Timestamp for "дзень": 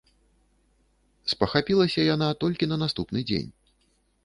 3.29-3.49